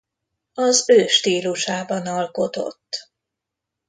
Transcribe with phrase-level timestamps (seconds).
[0.53, 3.11] Az ő stílusában alkotott.